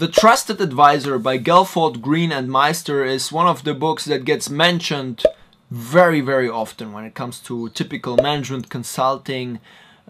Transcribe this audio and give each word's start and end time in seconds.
The 0.00 0.08
Trusted 0.08 0.62
Advisor 0.62 1.18
by 1.18 1.36
Galford, 1.36 2.00
Green 2.00 2.32
and 2.32 2.48
Maister 2.48 3.04
is 3.04 3.30
one 3.30 3.46
of 3.46 3.64
the 3.64 3.74
books 3.74 4.06
that 4.06 4.24
gets 4.24 4.48
mentioned 4.48 5.22
very, 5.70 6.22
very 6.22 6.48
often 6.48 6.94
when 6.94 7.04
it 7.04 7.14
comes 7.14 7.38
to 7.40 7.68
typical 7.68 8.16
management 8.16 8.70
consulting 8.70 9.60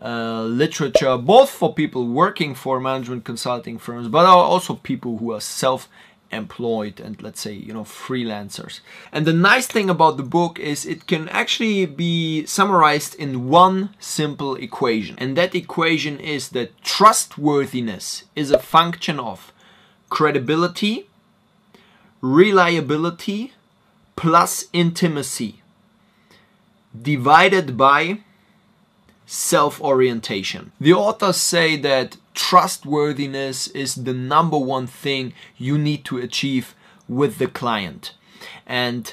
uh, 0.00 0.42
literature, 0.42 1.18
both 1.18 1.50
for 1.50 1.74
people 1.74 2.06
working 2.06 2.54
for 2.54 2.78
management 2.78 3.24
consulting 3.24 3.78
firms, 3.78 4.06
but 4.06 4.24
also 4.26 4.76
people 4.76 5.18
who 5.18 5.32
are 5.32 5.40
self 5.40 5.88
employed 6.30 7.00
and 7.00 7.20
let's 7.20 7.40
say 7.40 7.52
you 7.52 7.72
know 7.72 7.82
freelancers. 7.82 8.78
And 9.10 9.26
the 9.26 9.32
nice 9.32 9.66
thing 9.66 9.90
about 9.90 10.18
the 10.18 10.22
book 10.22 10.60
is 10.60 10.86
it 10.86 11.08
can 11.08 11.28
actually 11.30 11.84
be 11.86 12.46
summarized 12.46 13.16
in 13.16 13.48
one 13.48 13.96
simple 13.98 14.54
equation 14.54 15.16
and 15.18 15.36
that 15.36 15.56
equation 15.56 16.20
is 16.20 16.50
that 16.50 16.80
trustworthiness 16.84 18.22
is 18.36 18.52
a 18.52 18.60
function 18.60 19.18
of 19.18 19.52
credibility 20.10 21.06
reliability 22.20 23.52
plus 24.16 24.66
intimacy 24.72 25.62
divided 27.00 27.76
by 27.76 28.20
self-orientation 29.24 30.72
the 30.80 30.92
authors 30.92 31.36
say 31.36 31.76
that 31.76 32.16
trustworthiness 32.34 33.68
is 33.68 33.94
the 33.94 34.12
number 34.14 34.58
one 34.58 34.86
thing 34.86 35.32
you 35.56 35.78
need 35.78 36.04
to 36.04 36.18
achieve 36.18 36.74
with 37.10 37.38
the 37.38 37.48
client. 37.48 38.14
And 38.66 39.12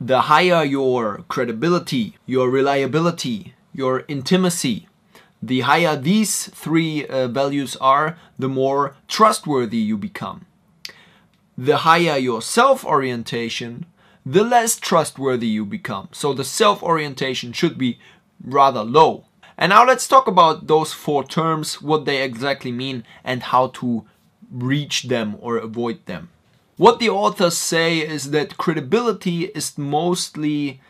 the 0.00 0.22
higher 0.22 0.62
your 0.62 1.24
credibility, 1.28 2.16
your 2.26 2.50
reliability, 2.50 3.54
your 3.72 4.04
intimacy, 4.06 4.88
the 5.42 5.60
higher 5.60 5.96
these 5.96 6.46
three 6.48 7.04
uh, 7.06 7.26
values 7.26 7.76
are, 7.76 8.16
the 8.38 8.48
more 8.48 8.94
trustworthy 9.08 9.78
you 9.78 9.98
become. 9.98 10.46
The 11.58 11.78
higher 11.78 12.16
your 12.16 12.40
self 12.40 12.84
orientation, 12.84 13.86
the 14.24 14.44
less 14.44 14.76
trustworthy 14.76 15.48
you 15.48 15.66
become. 15.66 16.08
So 16.12 16.32
the 16.32 16.44
self 16.44 16.82
orientation 16.82 17.52
should 17.52 17.76
be 17.76 17.98
rather 18.42 18.84
low. 18.84 19.24
And 19.58 19.70
now 19.70 19.84
let's 19.84 20.08
talk 20.08 20.26
about 20.26 20.66
those 20.66 20.92
four 20.92 21.24
terms, 21.24 21.82
what 21.82 22.04
they 22.04 22.22
exactly 22.22 22.72
mean 22.72 23.04
and 23.24 23.42
how 23.42 23.68
to 23.68 24.04
reach 24.50 25.04
them 25.04 25.36
or 25.40 25.56
avoid 25.56 26.06
them. 26.06 26.30
What 26.76 27.00
the 27.00 27.10
authors 27.10 27.58
say 27.58 27.98
is 27.98 28.30
that 28.30 28.56
credibility 28.56 29.46
is 29.46 29.76
mostly 29.76 30.80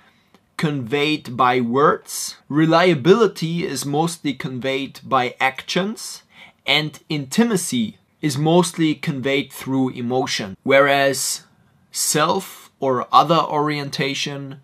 conveyed 0.57 1.37
by 1.37 1.61
words, 1.61 2.37
reliability 2.49 3.67
is 3.67 3.85
mostly 3.85 4.35
conveyed 4.35 5.01
by 5.03 5.35
actions, 5.41 6.23
and 6.67 7.01
intimacy 7.09 7.99
is 8.21 8.39
mostly 8.39 8.95
conveyed 8.95 9.53
through 9.53 9.91
emotion. 9.91 10.57
Whereas 10.63 11.43
self 11.91 12.71
or 12.79 13.07
other 13.13 13.39
orientation 13.39 14.61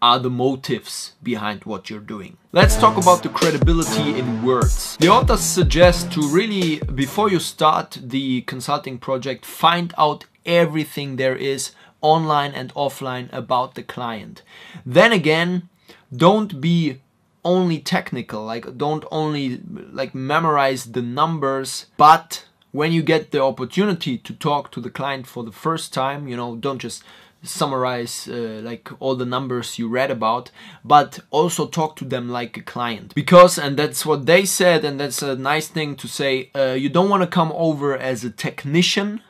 are 0.00 0.18
the 0.18 0.30
motives 0.30 1.12
behind 1.22 1.64
what 1.64 1.88
you're 1.88 2.00
doing. 2.00 2.36
Let's 2.52 2.76
talk 2.76 2.96
about 2.96 3.22
the 3.22 3.28
credibility 3.28 4.18
in 4.18 4.44
words. 4.44 4.96
The 4.98 5.08
authors 5.08 5.40
suggest 5.40 6.12
to 6.12 6.20
really, 6.28 6.78
before 6.94 7.30
you 7.30 7.40
start 7.40 7.98
the 8.02 8.42
consulting 8.42 8.98
project, 8.98 9.44
find 9.44 9.94
out 9.98 10.26
everything 10.44 11.16
there 11.16 11.34
is 11.34 11.72
online 12.12 12.52
and 12.52 12.72
offline 12.74 13.28
about 13.32 13.74
the 13.74 13.82
client. 13.82 14.42
Then 14.84 15.12
again, 15.12 15.68
don't 16.14 16.60
be 16.60 17.00
only 17.44 17.78
technical, 17.78 18.44
like 18.44 18.66
don't 18.76 19.04
only 19.10 19.60
like 19.92 20.14
memorize 20.14 20.82
the 20.96 21.02
numbers, 21.02 21.86
but 21.96 22.44
when 22.72 22.92
you 22.92 23.02
get 23.02 23.30
the 23.30 23.42
opportunity 23.42 24.18
to 24.18 24.32
talk 24.34 24.70
to 24.72 24.80
the 24.80 24.90
client 24.90 25.26
for 25.26 25.42
the 25.44 25.52
first 25.52 25.94
time, 25.94 26.28
you 26.28 26.36
know, 26.36 26.56
don't 26.56 26.80
just 26.80 27.02
summarize 27.42 28.28
uh, 28.28 28.60
like 28.62 28.90
all 29.00 29.14
the 29.14 29.24
numbers 29.26 29.78
you 29.78 29.88
read 29.88 30.10
about 30.10 30.50
but 30.84 31.20
also 31.30 31.66
talk 31.66 31.94
to 31.96 32.04
them 32.04 32.28
like 32.28 32.56
a 32.56 32.62
client 32.62 33.14
because 33.14 33.58
and 33.58 33.76
that's 33.76 34.04
what 34.04 34.26
they 34.26 34.44
said 34.44 34.84
and 34.84 34.98
that's 34.98 35.22
a 35.22 35.36
nice 35.36 35.68
thing 35.68 35.94
to 35.94 36.08
say 36.08 36.50
uh, 36.56 36.72
you 36.72 36.88
don't 36.88 37.08
want 37.08 37.22
to 37.22 37.26
come 37.26 37.52
over 37.54 37.96
as 37.96 38.24
a 38.24 38.30
technician 38.30 39.20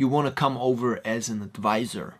you 0.00 0.08
want 0.08 0.26
to 0.26 0.32
come 0.32 0.56
over 0.56 0.98
as 1.04 1.28
an 1.28 1.42
advisor 1.42 2.14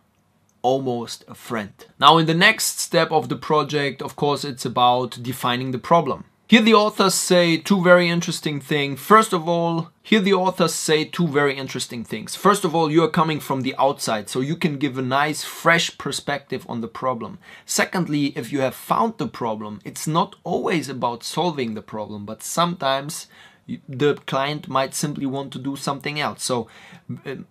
almost 0.61 1.25
a 1.27 1.33
friend 1.33 1.73
now 1.99 2.19
in 2.19 2.27
the 2.27 2.41
next 2.47 2.79
step 2.79 3.11
of 3.11 3.27
the 3.27 3.35
project 3.35 4.01
of 4.01 4.15
course 4.15 4.45
it's 4.45 4.65
about 4.65 5.17
defining 5.23 5.71
the 5.71 5.79
problem 5.79 6.23
here 6.51 6.61
the 6.61 6.73
authors 6.73 7.15
say 7.15 7.55
two 7.55 7.81
very 7.81 8.09
interesting 8.09 8.59
things. 8.59 8.99
First 8.99 9.31
of 9.31 9.47
all, 9.47 9.91
here 10.03 10.19
the 10.19 10.33
authors 10.33 10.73
say 10.73 11.05
two 11.05 11.25
very 11.25 11.55
interesting 11.55 12.03
things. 12.03 12.35
First 12.35 12.65
of 12.65 12.75
all, 12.75 12.91
you 12.91 13.01
are 13.05 13.19
coming 13.19 13.39
from 13.39 13.61
the 13.61 13.73
outside, 13.79 14.27
so 14.27 14.41
you 14.41 14.57
can 14.57 14.75
give 14.77 14.97
a 14.97 15.01
nice 15.01 15.45
fresh 15.45 15.97
perspective 15.97 16.65
on 16.67 16.81
the 16.81 16.89
problem. 16.89 17.39
Secondly, 17.65 18.33
if 18.35 18.51
you 18.51 18.59
have 18.59 18.75
found 18.75 19.17
the 19.17 19.29
problem, 19.29 19.79
it's 19.85 20.07
not 20.07 20.35
always 20.43 20.89
about 20.89 21.23
solving 21.23 21.73
the 21.73 21.81
problem, 21.81 22.25
but 22.25 22.43
sometimes 22.43 23.27
the 23.87 24.15
client 24.25 24.67
might 24.67 24.93
simply 24.93 25.25
want 25.25 25.53
to 25.53 25.59
do 25.59 25.75
something 25.75 26.19
else. 26.19 26.43
So 26.43 26.67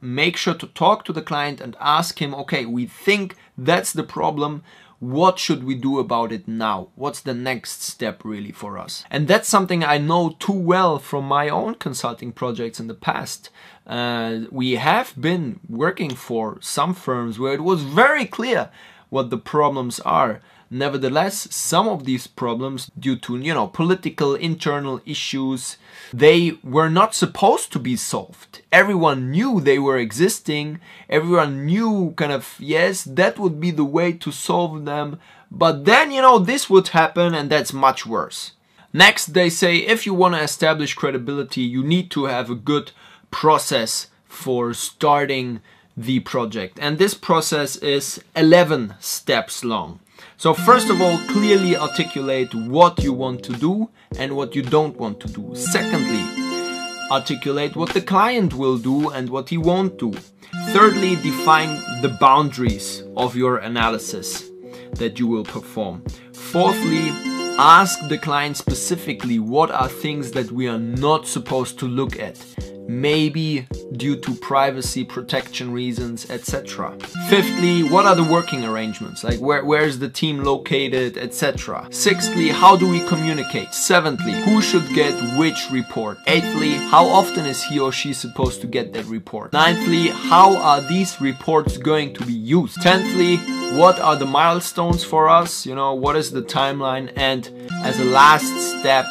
make 0.01 0.37
sure 0.37 0.55
to 0.55 0.67
talk 0.67 1.05
to 1.05 1.13
the 1.13 1.23
client 1.23 1.61
and 1.61 1.77
ask 1.81 2.21
him, 2.21 2.35
okay, 2.35 2.67
we 2.67 2.87
think 2.87 3.37
that's 3.57 3.93
the 3.93 4.03
problem 4.03 4.63
what 5.01 5.39
should 5.39 5.65
we 5.65 5.75
do 5.75 5.99
about 5.99 6.31
it 6.31 6.47
now? 6.47 6.89
What's 6.95 7.21
the 7.21 7.33
next 7.33 7.83
step 7.83 8.23
really 8.23 8.53
for 8.53 8.77
us? 8.77 9.05
And 9.11 9.27
that's 9.27 9.49
something 9.49 9.83
I 9.83 9.97
know 9.97 10.37
too 10.39 10.53
well 10.53 10.99
from 10.99 11.25
my 11.25 11.49
own 11.49 11.77
consulting 11.77 12.33
projects 12.33 12.79
in 12.79 12.87
the 12.87 12.95
past. 12.95 13.49
Uh, 13.87 14.41
we 14.51 14.73
have 14.73 15.19
been 15.19 15.59
working 15.69 16.15
for 16.15 16.59
some 16.61 16.93
firms 16.93 17.39
where 17.39 17.55
it 17.55 17.63
was 17.63 17.83
very 17.83 18.27
clear 18.27 18.69
what 19.09 19.31
the 19.31 19.39
problems 19.39 20.01
are. 20.01 20.43
Nevertheless, 20.73 21.53
some 21.55 21.89
of 21.89 22.05
these 22.05 22.29
problems, 22.29 22.93
due 22.97 23.17
to 23.17 23.37
you 23.37 23.53
know 23.53 23.67
political 23.67 24.37
internal 24.37 25.01
issues, 25.05 25.77
they 26.13 26.59
were 26.63 26.89
not 26.89 27.13
supposed 27.13 27.73
to 27.73 27.81
be 27.81 27.97
solved. 27.97 28.63
Everyone 28.71 29.33
knew 29.33 29.61
they 29.61 29.81
were 29.81 29.99
existing. 29.99 30.79
Everyone 31.09 31.67
knew 31.67 32.15
kind 32.17 32.31
of 32.31 32.55
yes, 32.61 33.03
that 33.03 33.37
would 33.37 33.61
be 33.61 33.73
the 33.73 33.85
way 33.85 34.13
to 34.13 34.31
solve 34.31 34.85
them. 34.85 35.19
But 35.51 35.87
then 35.87 36.13
you 36.13 36.23
know 36.23 36.39
this 36.39 36.71
would 36.71 36.89
happen, 36.89 37.35
and 37.35 37.51
that's 37.51 37.73
much 37.73 38.07
worse. 38.07 38.53
Next, 38.93 39.35
they 39.35 39.51
say 39.51 39.79
if 39.79 40.07
you 40.07 40.15
want 40.15 40.37
to 40.37 40.43
establish 40.43 40.95
credibility, 40.95 41.63
you 41.63 41.83
need 41.83 42.13
to 42.13 42.27
have 42.27 42.49
a 42.49 42.55
good 42.55 42.93
process 43.33 44.07
for 44.29 44.73
starting 44.75 45.61
the 45.97 46.21
project. 46.21 46.79
And 46.81 46.99
this 46.99 47.15
process 47.15 47.77
is 47.77 48.23
11 48.37 48.95
steps 49.01 49.65
long. 49.65 50.01
So 50.37 50.55
first 50.55 50.91
of 50.91 51.01
all, 51.01 51.19
clearly 51.29 51.77
articulate 51.77 52.55
what 52.55 53.03
you 53.03 53.13
want 53.13 53.43
to 53.45 53.53
do 53.53 53.91
and 54.19 54.37
what 54.37 54.55
you 54.55 54.63
don't 54.63 54.97
want 54.97 55.21
to 55.21 55.29
do. 55.29 55.55
Secondly, 55.55 56.25
articulate 57.11 57.77
what 57.77 57.91
the 57.91 58.01
client 58.01 58.55
will 58.55 58.79
do 58.79 59.11
and 59.11 59.29
what 59.29 59.49
he 59.49 59.59
won't 59.59 59.99
do. 59.99 60.13
Thirdly, 60.71 61.17
define 61.17 61.69
the 62.03 62.17
boundaries 62.21 63.03
of 63.17 63.37
your 63.37 63.59
analysis 63.59 64.51
that 64.95 65.19
you 65.19 65.27
will 65.27 65.45
perform. 65.45 66.05
Fourthly, 66.33 67.09
ask 67.59 68.09
the 68.09 68.19
client 68.19 68.57
specifically 68.57 69.39
what 69.39 69.71
are 69.71 69.89
things 69.89 70.33
that 70.33 70.51
we 70.51 70.69
are 70.69 70.79
not 70.79 71.27
supposed 71.27 71.79
to 71.79 71.87
look 71.87 72.19
at 72.19 72.39
maybe 72.91 73.67
due 73.97 74.17
to 74.17 74.35
privacy 74.35 75.05
protection 75.05 75.73
reasons, 75.73 76.29
etc. 76.29 76.97
Fifthly, 77.29 77.83
what 77.85 78.05
are 78.05 78.17
the 78.17 78.25
working 78.25 78.65
arrangements? 78.65 79.23
Like 79.23 79.39
where, 79.39 79.65
where 79.65 79.83
is 79.83 79.99
the 79.99 80.09
team 80.09 80.43
located, 80.43 81.17
etc. 81.17 81.87
Sixthly, 81.91 82.49
how 82.49 82.77
do 82.77 82.91
we 82.91 83.01
communicate? 83.07 83.73
Seventhly, 83.73 84.33
who 84.43 84.61
should 84.61 84.89
get 84.95 85.15
which 85.39 85.71
report? 85.71 86.19
Eighthly, 86.27 86.73
how 86.73 87.07
often 87.07 87.47
is 87.47 87.63
he 87.63 87.79
or 87.79 87.93
she 87.93 88.13
supposed 88.13 88.61
to 88.63 88.67
get 88.67 88.93
that 88.93 89.05
report? 89.07 89.53
Ninthly, 89.53 90.11
how 90.11 90.57
are 90.57 90.81
these 90.81 91.21
reports 91.21 91.79
going 91.79 92.13
to 92.15 92.27
be 92.27 92.33
used? 92.33 92.83
Tenthly, 92.83 93.37
what 93.79 94.01
are 94.01 94.17
the 94.17 94.27
milestones 94.27 95.05
for 95.05 95.29
us? 95.29 95.65
You 95.65 95.77
know, 95.77 95.95
what 95.95 96.17
is 96.17 96.33
the 96.33 96.43
timeline? 96.43 97.13
And 97.15 97.49
as 97.85 98.01
a 98.01 98.05
last 98.05 98.81
step, 98.81 99.07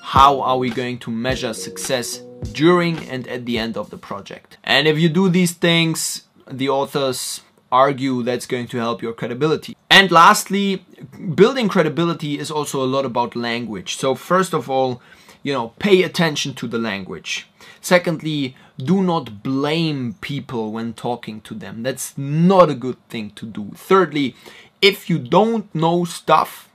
how 0.00 0.40
are 0.40 0.58
we 0.58 0.70
going 0.70 0.98
to 0.98 1.10
measure 1.10 1.54
success 1.54 2.20
during 2.52 3.08
and 3.08 3.26
at 3.28 3.46
the 3.46 3.58
end 3.58 3.76
of 3.76 3.90
the 3.90 3.98
project. 3.98 4.58
And 4.64 4.88
if 4.88 4.98
you 4.98 5.08
do 5.08 5.28
these 5.28 5.52
things, 5.52 6.24
the 6.50 6.68
authors 6.68 7.42
argue 7.70 8.22
that's 8.22 8.46
going 8.46 8.66
to 8.68 8.76
help 8.78 9.00
your 9.02 9.12
credibility. 9.12 9.76
And 9.90 10.10
lastly, 10.10 10.84
building 11.34 11.68
credibility 11.68 12.38
is 12.38 12.50
also 12.50 12.82
a 12.82 12.86
lot 12.86 13.04
about 13.04 13.36
language. 13.36 13.96
So 13.96 14.14
first 14.14 14.52
of 14.52 14.68
all, 14.68 15.00
you 15.42 15.52
know, 15.52 15.72
pay 15.78 16.02
attention 16.02 16.54
to 16.54 16.68
the 16.68 16.78
language. 16.78 17.48
Secondly, 17.80 18.56
do 18.78 19.02
not 19.02 19.42
blame 19.42 20.14
people 20.20 20.72
when 20.72 20.92
talking 20.92 21.40
to 21.42 21.54
them. 21.54 21.82
That's 21.82 22.16
not 22.16 22.70
a 22.70 22.74
good 22.74 22.96
thing 23.08 23.30
to 23.30 23.46
do. 23.46 23.72
Thirdly, 23.74 24.36
if 24.80 25.10
you 25.10 25.18
don't 25.18 25.72
know 25.74 26.04
stuff, 26.04 26.68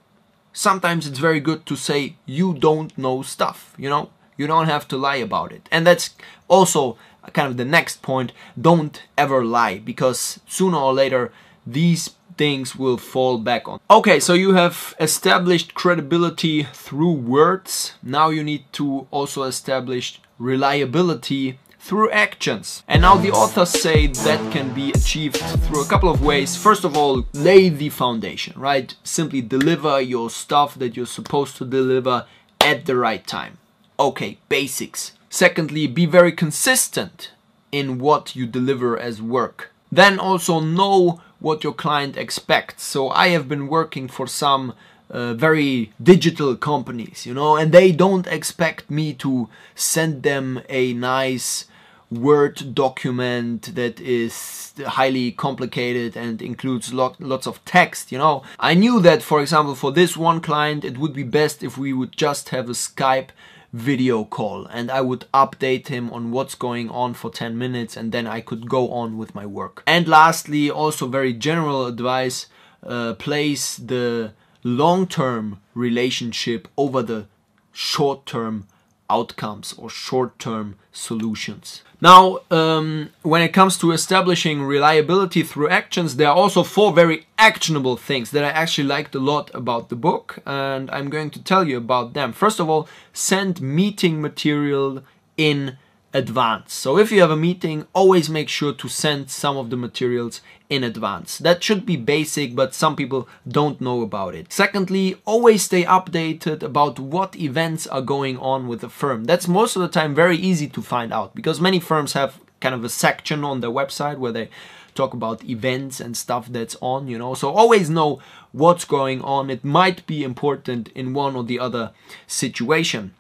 sometimes 0.52 1.08
it's 1.08 1.20
very 1.20 1.40
good 1.40 1.66
to 1.68 1.76
say 1.76 2.18
you 2.26 2.54
don't 2.54 2.98
know 2.98 3.22
stuff, 3.22 3.74
you 3.78 3.90
know? 3.90 4.10
You 4.38 4.48
don't 4.48 4.68
have 4.68 4.88
to 4.90 4.98
lie 4.98 5.18
about 5.18 5.52
it. 5.52 5.68
And 5.72 5.86
that's 5.86 6.12
also 6.48 6.98
kind 7.34 7.50
of 7.50 7.58
the 7.58 7.66
next 7.66 8.02
point, 8.02 8.32
don't 8.60 9.02
ever 9.18 9.44
lie 9.44 9.80
because 9.80 10.40
sooner 10.48 10.78
or 10.78 10.94
later 10.94 11.32
these 11.66 12.12
things 12.38 12.76
will 12.76 12.98
fall 12.98 13.40
back 13.40 13.68
on. 13.68 13.80
Okay, 13.90 14.20
so 14.20 14.34
you 14.34 14.54
have 14.54 14.96
established 15.00 15.74
credibility 15.74 16.64
through 16.64 17.14
words. 17.14 17.94
Now 18.04 18.30
you 18.30 18.44
need 18.44 18.72
to 18.74 19.08
also 19.12 19.44
establish 19.44 20.22
reliability 20.38 21.60
through 21.80 22.12
actions. 22.12 22.84
And 22.88 23.02
now 23.02 23.16
the 23.16 23.32
authors 23.32 23.70
say 23.70 24.08
that 24.08 24.52
can 24.52 24.74
be 24.74 24.92
achieved 24.92 25.38
through 25.38 25.84
a 25.84 25.88
couple 25.88 26.10
of 26.10 26.22
ways. 26.22 26.56
First 26.56 26.84
of 26.84 26.98
all, 26.98 27.26
lay 27.34 27.70
the 27.70 27.90
foundation, 27.90 28.60
right? 28.60 28.94
Simply 29.04 29.42
deliver 29.42 30.00
your 30.02 30.30
stuff 30.30 30.76
that 30.76 30.96
you're 30.96 31.06
supposed 31.06 31.56
to 31.58 31.66
deliver 31.66 32.26
at 32.62 32.86
the 32.86 32.96
right 32.96 33.26
time. 33.26 33.58
Okay, 34.00 34.38
basics. 34.48 35.14
Secondly, 35.30 35.88
be 35.88 36.06
very 36.06 36.32
consistent 36.32 37.32
in 37.72 37.98
what 37.98 38.36
you 38.36 38.46
deliver 38.46 38.98
as 38.98 39.22
work. 39.22 39.72
Then 39.92 40.20
also 40.20 40.60
know 40.60 41.22
what 41.40 41.64
your 41.64 41.74
client 41.74 42.18
expects. 42.18 42.84
So 42.84 43.10
I 43.10 43.30
have 43.30 43.48
been 43.48 43.68
working 43.68 44.08
for 44.08 44.28
some 44.28 44.74
uh, 45.10 45.34
very 45.34 45.94
digital 46.02 46.56
companies, 46.56 47.26
you 47.26 47.34
know, 47.34 47.56
and 47.56 47.72
they 47.72 47.92
don't 47.92 48.28
expect 48.28 48.92
me 48.92 49.14
to 49.16 49.50
send 49.76 50.24
them 50.24 50.62
a 50.70 50.94
nice 50.94 51.66
Word 52.10 52.74
document 52.74 53.76
that 53.76 54.00
is 54.00 54.74
highly 54.86 55.34
complicated 55.34 56.16
and 56.16 56.42
includes 56.42 56.94
lot, 56.94 57.20
lots 57.20 57.46
of 57.46 57.64
text, 57.66 58.14
you 58.14 58.18
know. 58.18 58.44
I 58.62 58.76
knew 58.76 59.02
that, 59.02 59.22
for 59.22 59.42
example, 59.42 59.76
for 59.76 59.92
this 59.92 60.16
one 60.16 60.40
client, 60.40 60.86
it 60.86 60.98
would 60.98 61.12
be 61.12 61.24
best 61.24 61.64
if 61.64 61.78
we 61.78 61.92
would 61.92 62.16
just 62.16 62.50
have 62.50 62.70
a 62.70 62.74
Skype 62.74 63.32
video 63.74 64.24
call 64.24 64.66
and 64.68 64.90
I 64.90 65.02
would 65.02 65.26
update 65.34 65.88
him 65.88 66.10
on 66.12 66.32
what's 66.32 66.56
going 66.56 66.90
on 66.90 67.14
for 67.14 67.30
10 67.30 67.58
minutes 67.58 67.98
and 67.98 68.12
then 68.12 68.26
I 68.26 68.42
could 68.42 68.70
go 68.70 68.92
on 68.92 69.18
with 69.18 69.36
my 69.36 69.46
work. 69.46 69.84
And 69.86 70.08
lastly, 70.08 70.70
also 70.72 71.08
very 71.08 71.34
general 71.34 71.86
advice, 71.86 72.48
uh, 72.84 73.14
place 73.16 73.76
the 73.76 74.34
long-term 74.64 75.60
relationship 75.74 76.68
over 76.78 77.02
the 77.04 77.28
short-term 77.72 78.68
outcomes 79.10 79.74
or 79.78 79.90
short-term 79.90 80.76
solutions. 80.92 81.84
Now, 82.00 82.40
um, 82.52 83.10
when 83.24 83.42
it 83.42 83.54
comes 83.54 83.78
to 83.80 83.92
establishing 83.92 84.62
reliability 84.62 85.42
through 85.42 85.70
actions, 85.70 86.16
there 86.16 86.30
are 86.30 86.36
also 86.36 86.62
four 86.62 86.94
very 86.94 87.26
actionable 87.40 87.98
things 87.98 88.30
that 88.32 88.44
I 88.44 88.50
actually 88.50 88.88
liked 88.88 89.16
a 89.16 89.20
lot 89.20 89.50
about 89.56 89.90
the 89.90 89.96
book, 89.96 90.40
and 90.46 90.92
I'm 90.92 91.10
going 91.10 91.32
to 91.32 91.44
tell 91.44 91.68
you 91.68 91.78
about 91.78 92.14
them. 92.14 92.34
First 92.34 92.60
of 92.60 92.70
all, 92.70 92.88
send 93.14 93.62
meeting 93.62 94.22
material 94.22 95.04
in 95.38 95.78
advance. 96.18 96.74
So 96.74 96.98
if 96.98 97.12
you 97.12 97.22
have 97.22 97.30
a 97.30 97.38
meeting, 97.38 97.86
always 97.94 98.28
make 98.28 98.50
sure 98.50 98.74
to 98.74 98.88
send 98.90 99.30
some 99.30 99.56
of 99.56 99.70
the 99.70 99.78
materials 99.78 100.42
in 100.68 100.84
advance. 100.84 101.38
That 101.38 101.64
should 101.64 101.86
be 101.86 101.96
basic, 101.96 102.56
but 102.56 102.74
some 102.74 102.96
people 102.96 103.30
don't 103.48 103.80
know 103.80 104.02
about 104.02 104.34
it. 104.34 104.52
Secondly, 104.52 105.22
always 105.26 105.62
stay 105.64 105.84
updated 105.84 106.64
about 106.64 107.00
what 107.00 107.36
events 107.36 107.86
are 107.86 108.02
going 108.02 108.38
on 108.40 108.68
with 108.68 108.82
the 108.82 108.90
firm. 108.90 109.26
That's 109.26 109.48
most 109.48 109.76
of 109.76 109.84
the 109.84 109.88
time 109.88 110.16
very 110.16 110.38
easy 110.38 110.68
to 110.68 110.82
find 110.82 111.14
out 111.14 111.36
because 111.36 111.62
many 111.62 111.80
firms 111.80 112.14
have 112.14 112.40
kind 112.60 112.74
of 112.74 112.84
a 112.84 112.90
section 112.90 113.44
on 113.44 113.62
their 113.62 113.70
website 113.70 114.18
where 114.18 114.32
they 114.32 114.50
talk 114.96 115.14
about 115.14 115.46
events 115.46 116.00
and 116.00 116.18
stuff 116.18 116.48
that's 116.48 116.76
on, 116.82 117.08
you 117.08 117.20
know. 117.20 117.36
So 117.36 117.52
always 117.52 117.92
know 117.92 118.20
what's 118.52 118.86
going 118.86 119.22
on. 119.22 119.52
It 119.52 119.64
might 119.64 120.08
be 120.08 120.24
important 120.24 120.90
in 120.96 121.14
one 121.14 121.36
or 121.36 121.44
the 121.44 121.60
other 121.60 121.92
situation. 122.26 123.14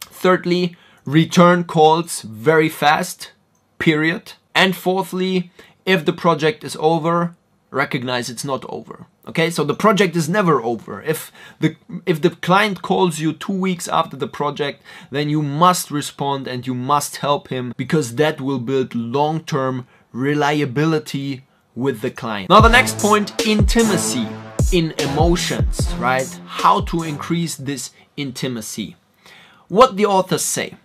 Thirdly, 0.00 0.76
return 1.06 1.64
calls 1.64 2.22
very 2.22 2.68
fast, 2.68 3.32
period. 3.78 4.34
And 4.54 4.76
fourthly, 4.76 5.50
if 5.86 6.04
the 6.04 6.12
project 6.12 6.64
is 6.64 6.76
over, 6.80 7.34
recognize 7.70 8.28
it's 8.28 8.44
not 8.44 8.64
over. 8.68 9.06
Okay, 9.28 9.50
so 9.50 9.64
the 9.64 9.74
project 9.74 10.14
is 10.14 10.28
never 10.28 10.62
over. 10.62 11.02
If 11.02 11.32
the 11.58 11.76
if 12.04 12.22
the 12.22 12.30
client 12.30 12.82
calls 12.82 13.18
you 13.18 13.32
two 13.32 13.52
weeks 13.52 13.88
after 13.88 14.16
the 14.16 14.28
project, 14.28 14.82
then 15.10 15.28
you 15.28 15.42
must 15.42 15.90
respond 15.90 16.46
and 16.46 16.66
you 16.66 16.74
must 16.74 17.16
help 17.16 17.48
him 17.48 17.72
because 17.76 18.16
that 18.16 18.40
will 18.40 18.60
build 18.60 18.94
long-term 18.94 19.86
reliability 20.12 21.44
with 21.74 22.00
the 22.02 22.10
client. 22.10 22.50
Now 22.50 22.60
the 22.60 22.68
next 22.68 22.98
point, 22.98 23.46
intimacy 23.46 24.26
in 24.72 24.94
emotions, 24.98 25.92
right? 25.98 26.28
How 26.46 26.80
to 26.82 27.02
increase 27.02 27.56
this 27.56 27.90
intimacy. 28.16 28.96
What 29.68 29.96
the 29.96 30.06
authors 30.06 30.42
say 30.42 30.76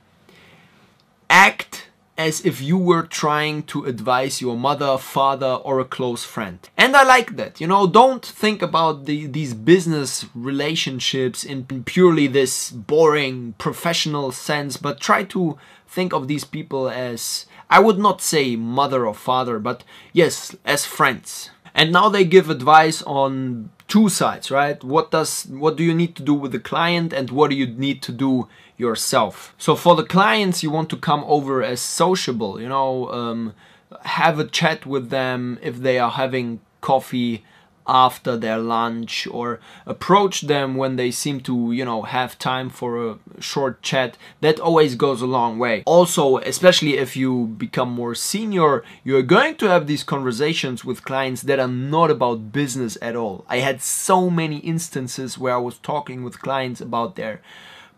act 1.31 1.88
as 2.18 2.45
if 2.45 2.62
you 2.62 2.78
were 2.78 3.01
trying 3.01 3.63
to 3.63 3.86
advise 3.86 4.42
your 4.42 4.56
mother, 4.56 4.98
father, 4.98 5.54
or 5.63 5.80
a 5.80 5.86
close 5.86 6.24
friend. 6.24 6.69
And 6.78 6.95
I 6.95 7.04
like 7.04 7.36
that. 7.38 7.60
You 7.60 7.66
know, 7.66 7.88
don't 7.88 8.24
think 8.24 8.62
about 8.62 9.06
the, 9.06 9.25
these 9.25 9.56
business 9.56 10.25
relationships 10.36 11.44
in 11.44 11.66
purely 11.86 12.28
this 12.28 12.69
boring 12.69 13.56
professional 13.57 14.31
sense, 14.31 14.78
but 14.78 15.00
try 15.00 15.24
to 15.24 15.57
think 15.88 16.13
of 16.13 16.28
these 16.28 16.44
people 16.44 16.89
as, 16.89 17.48
I 17.69 17.80
would 17.80 17.98
not 17.98 18.22
say 18.22 18.56
mother 18.56 19.07
or 19.07 19.16
father, 19.16 19.57
but 19.57 19.84
yes, 20.13 20.56
as 20.63 20.86
friends. 20.86 21.50
And 21.74 21.92
now 21.92 22.10
they 22.10 22.25
give 22.25 22.50
advice 22.50 23.01
on 23.04 23.72
two 23.91 24.07
sides, 24.07 24.49
right? 24.49 24.79
What 24.83 25.11
does 25.11 25.31
what 25.63 25.73
do 25.77 25.83
you 25.83 25.95
need 26.01 26.13
to 26.15 26.23
do 26.23 26.33
with 26.33 26.51
the 26.53 26.63
client 26.71 27.09
and 27.17 27.29
what 27.29 27.49
do 27.51 27.55
you 27.61 27.67
need 27.67 28.01
to 28.07 28.13
do 28.25 28.47
yourself. 28.81 29.53
So 29.57 29.75
for 29.75 29.95
the 29.95 30.03
clients, 30.03 30.63
you 30.63 30.71
want 30.71 30.89
to 30.89 30.97
come 30.97 31.23
over 31.25 31.63
as 31.63 31.79
sociable, 31.79 32.59
you 32.59 32.67
know, 32.67 33.09
um, 33.11 33.53
have 34.03 34.39
a 34.39 34.45
chat 34.45 34.85
with 34.85 35.09
them 35.09 35.59
if 35.61 35.77
they 35.77 35.99
are 35.99 36.11
having 36.11 36.59
coffee 36.81 37.45
after 37.88 38.38
their 38.38 38.57
lunch 38.57 39.28
or 39.28 39.60
approach 39.86 40.42
them 40.42 40.75
when 40.75 40.95
they 40.95 41.12
seem 41.12 41.39
to 41.39 41.72
you 41.72 41.83
know 41.83 42.04
have 42.04 42.38
time 42.38 42.69
for 42.69 43.10
a 43.10 43.18
short 43.39 43.81
chat 43.81 44.18
that 44.42 44.60
always 44.60 44.95
goes 44.95 45.22
a 45.22 45.25
long 45.25 45.57
way 45.57 45.83
also 45.86 46.38
especially 46.38 46.98
if 46.98 47.18
you 47.18 47.48
become 47.57 47.89
more 47.89 48.16
senior 48.16 48.83
you're 49.04 49.22
going 49.22 49.56
to 49.56 49.68
have 49.68 49.88
these 49.88 50.04
conversations 50.04 50.86
with 50.86 51.04
clients 51.04 51.42
that 51.42 51.60
are 51.60 51.68
not 51.68 52.12
about 52.12 52.51
business 52.51 52.98
at 53.01 53.16
all 53.16 53.44
i 53.50 53.57
had 53.57 53.81
so 53.81 54.30
many 54.30 54.57
instances 54.60 55.38
where 55.38 55.56
i 55.56 55.57
was 55.57 55.77
talking 55.80 56.24
with 56.24 56.42
clients 56.42 56.80
about 56.80 57.16
their 57.16 57.42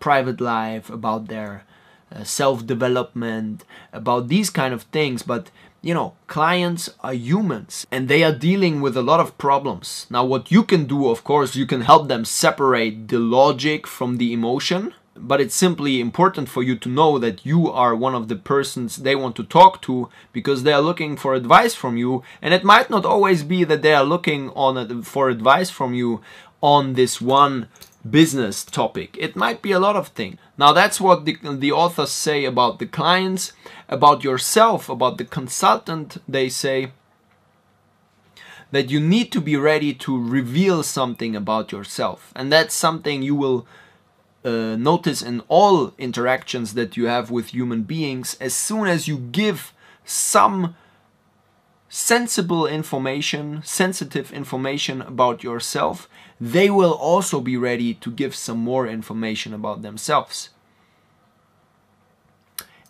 private 0.04 0.42
life, 0.42 0.90
about 0.90 1.30
their 1.30 1.64
uh, 2.12 2.26
self 2.26 2.68
development, 2.68 3.64
about 3.94 4.28
these 4.28 4.50
kind 4.50 4.74
of 4.74 4.84
things. 4.92 5.24
But 5.24 5.50
you 5.84 5.94
know, 5.94 6.14
clients 6.28 6.90
are 7.02 7.14
humans 7.14 7.86
and 7.92 8.08
they 8.08 8.24
are 8.24 8.32
dealing 8.32 8.80
with 8.80 8.96
a 8.96 9.02
lot 9.02 9.20
of 9.20 9.38
problems. 9.38 10.08
Now, 10.10 10.24
what 10.24 10.50
you 10.50 10.64
can 10.64 10.86
do, 10.86 11.10
of 11.10 11.26
course, 11.26 11.58
you 11.58 11.66
can 11.66 11.82
help 11.82 12.08
them 12.08 12.24
separate 12.24 13.10
the 13.10 13.20
logic 13.20 13.86
from 13.86 14.18
the 14.18 14.32
emotion. 14.32 14.94
But 15.16 15.42
it's 15.42 15.54
simply 15.54 16.00
important 16.00 16.50
for 16.50 16.64
you 16.64 16.76
to 16.78 16.90
know 16.90 17.20
that 17.20 17.46
you 17.46 17.70
are 17.70 17.96
one 17.96 18.16
of 18.16 18.30
the 18.30 18.36
persons 18.36 18.96
they 18.96 19.16
want 19.16 19.36
to 19.36 19.44
talk 19.44 19.82
to 19.84 20.10
because 20.32 20.64
they 20.64 20.74
are 20.74 20.82
looking 20.82 21.18
for 21.18 21.36
advice 21.36 21.76
from 21.76 21.98
you. 21.98 22.24
And 22.42 22.54
it 22.54 22.64
might 22.64 22.90
not 22.90 23.06
always 23.06 23.44
be 23.44 23.64
that 23.66 23.82
they 23.82 23.94
are 23.94 24.06
looking 24.06 24.50
on 24.52 25.04
for 25.04 25.30
advice 25.30 25.70
from 25.70 25.94
you 25.94 26.22
on 26.62 26.94
this 26.94 27.20
one 27.20 27.68
business 28.10 28.64
topic. 28.66 29.18
It 29.20 29.36
might 29.36 29.62
be 29.62 29.72
a 29.72 29.80
lot 29.80 29.96
of 29.96 30.10
things. 30.10 30.38
Now 30.58 30.74
that's 30.74 31.00
what 31.00 31.26
the, 31.26 31.38
the 31.42 31.72
authors 31.72 32.12
say 32.12 32.46
about 32.46 32.80
the 32.80 32.86
clients, 32.86 33.54
about 33.88 34.24
yourself, 34.24 34.90
about 34.90 35.18
the 35.18 35.26
consultant. 35.26 36.18
They 36.28 36.50
say 36.50 36.92
that 38.72 38.90
you 38.90 39.00
need 39.00 39.32
to 39.32 39.40
be 39.40 39.56
ready 39.56 39.94
to 39.94 40.22
reveal 40.22 40.84
something 40.84 41.36
about 41.36 41.72
yourself. 41.72 42.32
And 42.36 42.52
that's 42.52 42.74
something 42.74 43.22
you 43.22 43.36
will 43.36 43.68
uh, 44.44 44.76
notice 44.76 45.22
in 45.22 45.42
all 45.48 45.94
interactions 45.98 46.74
that 46.74 46.98
you 46.98 47.06
have 47.06 47.32
with 47.32 47.54
human 47.54 47.84
beings. 47.84 48.36
As 48.42 48.54
soon 48.54 48.88
as 48.88 49.08
you 49.08 49.18
give 49.18 49.74
some 50.04 50.76
sensible 51.96 52.66
information, 52.66 53.62
sensitive 53.64 54.34
information 54.34 55.00
about 55.04 55.44
yourself, 55.44 56.10
they 56.42 56.68
will 56.68 56.94
also 56.94 57.40
be 57.40 57.56
ready 57.56 57.94
to 57.94 58.10
give 58.10 58.34
some 58.34 58.58
more 58.58 58.88
information 58.88 59.54
about 59.54 59.84
themselves. 59.84 60.50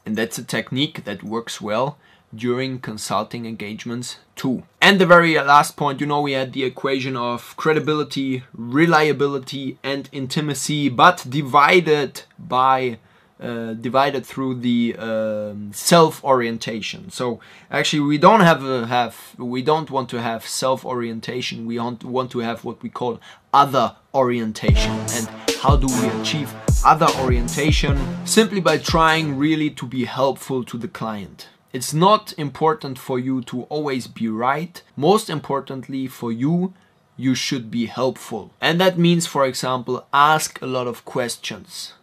And 0.05 0.15
that's 0.15 0.37
a 0.37 0.43
technique 0.43 1.03
that 1.03 1.21
works 1.21 1.59
well 1.59 1.97
during 2.33 2.79
consulting 2.79 3.45
engagements 3.45 4.19
too. 4.37 4.63
And 4.81 5.01
the 5.01 5.05
very 5.05 5.35
last 5.35 5.75
point, 5.75 5.99
you 5.99 6.07
know, 6.07 6.21
we 6.21 6.31
had 6.31 6.53
the 6.53 6.63
equation 6.63 7.17
of 7.17 7.57
credibility, 7.57 8.45
reliability, 8.53 9.77
and 9.83 10.07
intimacy, 10.13 10.87
but 10.87 11.25
divided 11.29 12.21
by 12.39 12.99
uh, 13.39 13.73
divided 13.73 14.25
through 14.25 14.55
the 14.55 14.95
um, 14.97 15.71
self 15.73 16.23
orientation. 16.23 17.09
So 17.09 17.39
actually, 17.69 18.01
we 18.01 18.17
don't 18.17 18.41
have 18.41 18.63
a, 18.63 18.87
have 18.87 19.35
we 19.37 19.61
don't 19.61 19.89
want 19.89 20.09
to 20.09 20.21
have 20.21 20.45
self 20.47 20.85
orientation. 20.85 21.65
We 21.65 21.79
want 21.79 22.03
want 22.03 22.31
to 22.31 22.39
have 22.39 22.63
what 22.63 22.81
we 22.81 22.89
call 22.89 23.19
other 23.53 23.95
orientation. 24.13 24.91
And 24.91 25.29
how 25.61 25.77
do 25.77 25.87
we 25.87 26.07
achieve 26.21 26.53
other 26.85 27.07
orientation 27.21 27.97
simply 28.25 28.59
by 28.59 28.77
trying 28.77 29.37
really 29.37 29.69
to 29.69 29.85
be 29.85 30.03
helpful 30.03 30.63
to 30.65 30.77
the 30.77 30.87
client. 30.87 31.47
It's 31.71 31.93
not 31.93 32.33
important 32.37 32.99
for 32.99 33.17
you 33.17 33.41
to 33.43 33.63
always 33.63 34.07
be 34.07 34.27
right. 34.27 34.81
Most 34.95 35.29
importantly 35.29 36.07
for 36.07 36.31
you, 36.31 36.73
you 37.15 37.35
should 37.35 37.71
be 37.71 37.85
helpful. 37.85 38.51
And 38.59 38.79
that 38.81 38.97
means, 38.97 39.25
for 39.25 39.45
example, 39.45 40.05
ask 40.13 40.61
a 40.61 40.65
lot 40.65 40.87
of 40.87 41.05
questions. 41.05 41.93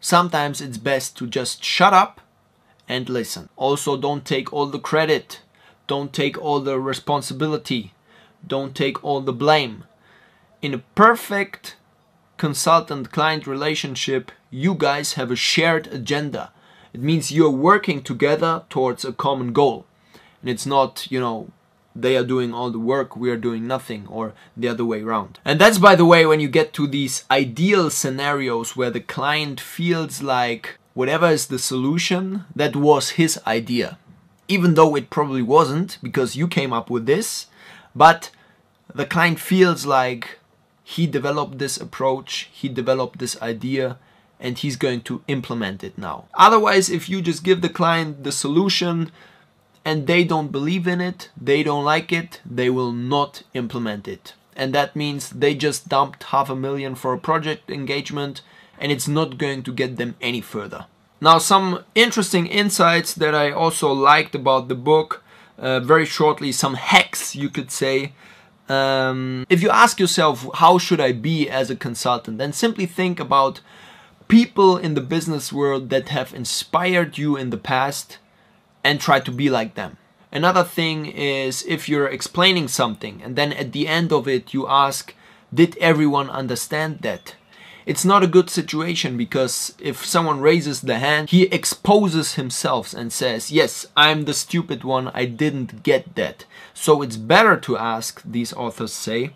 Sometimes 0.00 0.60
it's 0.60 0.78
best 0.78 1.16
to 1.18 1.26
just 1.26 1.64
shut 1.64 1.92
up 1.92 2.20
and 2.88 3.08
listen. 3.08 3.48
Also, 3.56 3.96
don't 3.96 4.24
take 4.24 4.52
all 4.52 4.66
the 4.66 4.78
credit. 4.78 5.40
Don't 5.86 6.12
take 6.12 6.38
all 6.38 6.60
the 6.60 6.78
responsibility. 6.78 7.92
Don't 8.46 8.74
take 8.74 9.02
all 9.02 9.20
the 9.20 9.32
blame. 9.32 9.84
In 10.62 10.74
a 10.74 10.84
perfect 10.94 11.76
consultant 12.36 13.10
client 13.10 13.46
relationship, 13.46 14.30
you 14.50 14.74
guys 14.74 15.14
have 15.14 15.30
a 15.30 15.36
shared 15.36 15.86
agenda. 15.88 16.52
It 16.92 17.00
means 17.00 17.32
you're 17.32 17.50
working 17.50 18.02
together 18.02 18.64
towards 18.70 19.04
a 19.04 19.12
common 19.12 19.52
goal. 19.52 19.86
And 20.40 20.50
it's 20.50 20.66
not, 20.66 21.10
you 21.10 21.20
know, 21.20 21.50
they 22.00 22.16
are 22.16 22.24
doing 22.24 22.52
all 22.52 22.70
the 22.70 22.78
work, 22.78 23.16
we 23.16 23.30
are 23.30 23.36
doing 23.36 23.66
nothing, 23.66 24.06
or 24.08 24.34
the 24.56 24.68
other 24.68 24.84
way 24.84 25.02
around. 25.02 25.38
And 25.44 25.60
that's, 25.60 25.78
by 25.78 25.94
the 25.94 26.04
way, 26.04 26.26
when 26.26 26.40
you 26.40 26.48
get 26.48 26.72
to 26.74 26.86
these 26.86 27.24
ideal 27.30 27.90
scenarios 27.90 28.76
where 28.76 28.90
the 28.90 29.00
client 29.00 29.60
feels 29.60 30.22
like 30.22 30.78
whatever 30.94 31.28
is 31.28 31.46
the 31.46 31.58
solution, 31.58 32.44
that 32.54 32.76
was 32.76 33.10
his 33.10 33.40
idea. 33.46 33.98
Even 34.48 34.74
though 34.74 34.94
it 34.94 35.10
probably 35.10 35.42
wasn't, 35.42 35.98
because 36.02 36.36
you 36.36 36.46
came 36.46 36.72
up 36.72 36.88
with 36.90 37.06
this, 37.06 37.46
but 37.94 38.30
the 38.94 39.06
client 39.06 39.40
feels 39.40 39.84
like 39.86 40.38
he 40.84 41.06
developed 41.06 41.58
this 41.58 41.76
approach, 41.76 42.48
he 42.52 42.68
developed 42.68 43.18
this 43.18 43.40
idea, 43.42 43.98
and 44.38 44.58
he's 44.58 44.76
going 44.76 45.00
to 45.00 45.22
implement 45.28 45.82
it 45.82 45.98
now. 45.98 46.26
Otherwise, 46.34 46.90
if 46.90 47.08
you 47.08 47.20
just 47.20 47.42
give 47.42 47.60
the 47.60 47.68
client 47.68 48.22
the 48.22 48.32
solution 48.32 49.10
and 49.86 50.08
they 50.08 50.24
don't 50.24 50.50
believe 50.50 50.88
in 50.88 51.00
it, 51.00 51.30
they 51.40 51.62
don't 51.62 51.84
like 51.84 52.12
it, 52.12 52.40
they 52.44 52.68
will 52.68 52.90
not 52.90 53.44
implement 53.54 54.08
it. 54.08 54.34
And 54.56 54.74
that 54.74 54.96
means 54.96 55.30
they 55.30 55.54
just 55.54 55.88
dumped 55.88 56.24
half 56.24 56.50
a 56.50 56.56
million 56.56 56.96
for 56.96 57.12
a 57.12 57.18
project 57.18 57.70
engagement 57.70 58.42
and 58.80 58.90
it's 58.90 59.06
not 59.06 59.38
going 59.38 59.62
to 59.62 59.72
get 59.72 59.96
them 59.96 60.16
any 60.20 60.40
further. 60.40 60.86
Now, 61.20 61.38
some 61.38 61.84
interesting 61.94 62.48
insights 62.48 63.14
that 63.14 63.32
I 63.32 63.52
also 63.52 63.92
liked 63.92 64.34
about 64.34 64.66
the 64.66 64.74
book, 64.74 65.22
uh, 65.56 65.78
very 65.78 66.04
shortly, 66.04 66.50
some 66.50 66.74
hacks 66.74 67.36
you 67.36 67.48
could 67.48 67.70
say 67.70 68.12
um, 68.68 69.46
if 69.48 69.62
you 69.62 69.70
ask 69.70 70.00
yourself, 70.00 70.48
how 70.54 70.78
should 70.78 71.00
I 71.00 71.12
be 71.12 71.48
as 71.48 71.70
a 71.70 71.76
consultant, 71.76 72.38
then 72.38 72.52
simply 72.52 72.86
think 72.86 73.20
about 73.20 73.60
people 74.26 74.76
in 74.76 74.94
the 74.94 75.00
business 75.00 75.52
world 75.52 75.90
that 75.90 76.08
have 76.08 76.34
inspired 76.34 77.16
you 77.16 77.36
in 77.36 77.50
the 77.50 77.56
past 77.56 78.18
and 78.86 79.00
try 79.00 79.18
to 79.20 79.32
be 79.32 79.50
like 79.50 79.74
them. 79.74 79.96
Another 80.30 80.64
thing 80.64 81.06
is 81.06 81.64
if 81.66 81.88
you're 81.88 82.06
explaining 82.06 82.68
something 82.68 83.20
and 83.24 83.34
then 83.36 83.52
at 83.52 83.72
the 83.72 83.88
end 83.88 84.12
of 84.12 84.28
it 84.28 84.54
you 84.54 84.68
ask, 84.68 85.14
did 85.52 85.76
everyone 85.78 86.30
understand 86.30 87.00
that? 87.00 87.34
it's 87.86 88.04
not 88.04 88.24
a 88.24 88.34
good 88.36 88.50
situation 88.50 89.16
because 89.16 89.72
if 89.78 90.04
someone 90.04 90.40
raises 90.40 90.80
the 90.80 90.98
hand, 90.98 91.30
he 91.30 91.44
exposes 91.44 92.34
himself 92.34 92.92
and 92.92 93.12
says, 93.12 93.52
Yes, 93.52 93.86
I'm 93.96 94.24
the 94.24 94.34
stupid 94.34 94.82
one, 94.82 95.08
I 95.14 95.24
didn't 95.24 95.84
get 95.84 96.16
that. 96.16 96.44
So 96.74 97.00
it's 97.00 97.16
better 97.16 97.56
to 97.58 97.78
ask, 97.78 98.20
these 98.24 98.52
authors 98.52 98.92
say, 98.92 99.30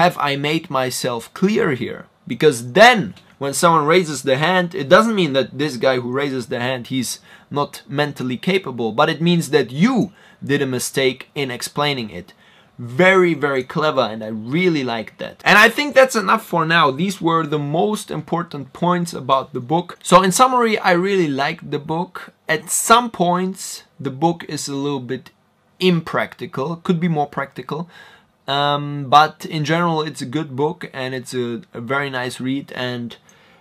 Have 0.00 0.18
I 0.18 0.34
made 0.34 0.70
myself 0.70 1.32
clear 1.34 1.70
here? 1.70 2.06
Because 2.26 2.72
then, 2.72 3.14
when 3.38 3.54
someone 3.54 3.86
raises 3.86 4.22
the 4.22 4.36
hand, 4.36 4.74
it 4.74 4.88
doesn't 4.88 5.14
mean 5.14 5.32
that 5.32 5.58
this 5.58 5.76
guy 5.76 5.98
who 5.98 6.12
raises 6.12 6.46
the 6.46 6.60
hand, 6.60 6.86
he's 6.86 7.20
not 7.50 7.82
mentally 7.88 8.36
capable, 8.36 8.92
but 8.92 9.08
it 9.08 9.20
means 9.20 9.50
that 9.50 9.70
you 9.70 10.12
did 10.42 10.62
a 10.62 10.66
mistake 10.66 11.28
in 11.34 11.50
explaining 11.50 12.10
it 12.10 12.32
very 12.78 13.34
very 13.34 13.62
clever 13.62 14.00
and 14.00 14.24
I 14.24 14.28
really 14.28 14.82
like 14.82 15.18
that. 15.18 15.42
And 15.44 15.58
I 15.58 15.68
think 15.68 15.94
that's 15.94 16.16
enough 16.16 16.44
for 16.44 16.64
now. 16.64 16.90
These 16.90 17.20
were 17.20 17.46
the 17.46 17.58
most 17.58 18.10
important 18.10 18.72
points 18.72 19.12
about 19.12 19.52
the 19.52 19.60
book. 19.60 19.98
So 20.02 20.22
in 20.22 20.32
summary, 20.32 20.78
I 20.78 20.92
really 20.92 21.28
liked 21.28 21.70
the 21.70 21.78
book. 21.78 22.32
At 22.48 22.70
some 22.70 23.10
points, 23.10 23.84
the 24.00 24.10
book 24.10 24.44
is 24.48 24.68
a 24.68 24.74
little 24.74 25.00
bit 25.00 25.30
impractical, 25.78 26.76
could 26.76 26.98
be 26.98 27.08
more 27.08 27.26
practical. 27.26 27.88
Um, 28.48 29.06
but 29.08 29.46
in 29.46 29.64
general, 29.64 30.02
it's 30.02 30.22
a 30.22 30.26
good 30.26 30.56
book 30.56 30.90
and 30.92 31.14
it's 31.14 31.32
a, 31.34 31.62
a 31.72 31.80
very 31.80 32.10
nice 32.10 32.40
read 32.40 32.72
and 32.72 33.16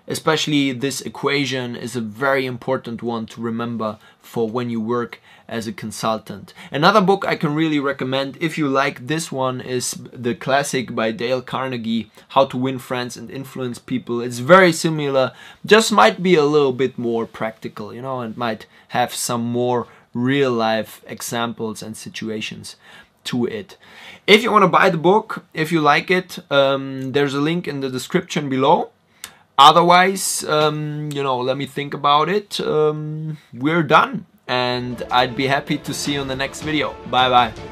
especially 0.08 0.72
this 0.72 1.02
equation 1.02 1.76
is 1.76 1.96
a 1.96 2.02
very 2.02 2.46
important 2.46 3.02
one 3.04 3.26
to 3.26 3.40
remember 3.40 3.98
for 4.20 4.50
when 4.50 4.70
you 4.70 4.82
work 4.82 5.20
as 5.48 5.68
a 5.68 5.74
consultant. 5.74 6.54
Another 6.72 7.02
book 7.02 7.26
I 7.26 7.36
can 7.36 7.54
really 7.54 7.80
recommend 7.80 8.38
if 8.42 8.58
you 8.58 8.68
like 8.68 9.08
this 9.08 9.32
one 9.32 9.62
is 9.62 9.92
the 10.12 10.34
classic 10.34 10.96
by 10.96 11.12
Dale 11.12 11.42
Carnegie, 11.42 12.10
How 12.30 12.46
to 12.46 12.58
Win 12.58 12.80
Friends 12.80 13.18
and 13.18 13.30
Influence 13.30 13.78
People. 13.78 14.22
It's 14.22 14.40
very 14.40 14.72
similar, 14.72 15.34
just 15.66 15.92
might 15.92 16.24
be 16.24 16.36
a 16.36 16.46
little 16.46 16.74
bit 16.74 16.98
more 16.98 17.26
practical, 17.26 17.94
you 17.94 18.02
know, 18.02 18.22
and 18.22 18.36
might 18.38 18.66
have 18.90 19.14
some 19.14 19.44
more 19.44 19.88
real 20.14 20.52
life 20.52 21.02
examples 21.08 21.82
and 21.82 21.96
situations 21.96 22.76
to 23.26 23.46
it. 23.46 23.78
If 24.28 24.44
you 24.44 24.52
want 24.52 24.64
to 24.64 24.68
buy 24.68 24.90
the 24.90 24.98
book, 24.98 25.46
if 25.54 25.72
you 25.72 25.82
like 25.82 26.12
it, 26.12 26.40
um, 26.52 27.12
there's 27.12 27.34
a 27.34 27.42
link 27.42 27.68
in 27.68 27.82
the 27.82 27.90
description 27.90 28.50
below. 28.50 28.92
Otherwise, 29.58 30.44
um, 30.46 31.12
you 31.12 31.22
know, 31.22 31.40
let 31.40 31.58
me 31.58 31.66
think 31.66 31.94
about 31.94 32.30
it. 32.30 32.60
Um, 32.60 33.38
we're 33.54 33.84
done 33.84 34.26
and 34.48 35.04
I'd 35.12 35.36
be 35.36 35.48
happy 35.48 35.78
to 35.78 35.94
see 35.94 36.14
you 36.14 36.22
in 36.22 36.28
the 36.28 36.36
next 36.36 36.62
video. 36.62 36.94
Bye 37.10 37.30
bye. 37.30 37.71